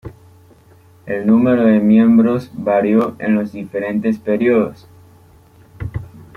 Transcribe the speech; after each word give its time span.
El 1.05 1.27
número 1.27 1.63
de 1.63 1.79
miembros 1.79 2.49
varió 2.55 3.15
en 3.19 3.35
los 3.35 3.51
diferentes 3.51 4.17
períodos. 4.17 4.87